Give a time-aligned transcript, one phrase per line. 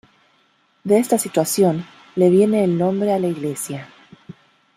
[0.83, 3.87] De esta situación le viene el nombre a la iglesia.